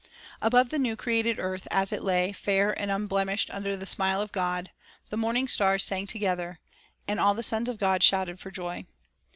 3 0.39 0.47
Above 0.47 0.69
the 0.69 0.79
new 0.79 0.95
created 0.95 1.37
earth, 1.37 1.67
as 1.69 1.91
it 1.91 2.03
lay, 2.03 2.31
fair 2.31 2.71
and 2.81 2.89
unblemished, 2.89 3.51
under 3.51 3.75
the 3.77 3.85
smile 3.85 4.19
of 4.19 4.31
God, 4.31 4.71
"the 5.11 5.15
morning 5.15 5.47
stars 5.47 5.83
sang 5.83 6.07
together, 6.07 6.57
and 7.07 7.19
all 7.19 7.35
the 7.35 7.43
sons 7.43 7.69
of 7.69 7.77
God 7.77 8.01
shouted 8.01 8.39
for 8.39 8.49
joy." 8.49 8.87